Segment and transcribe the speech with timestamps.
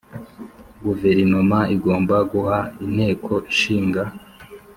[0.83, 4.03] Guverinoma igomba guha Inteko Ishinga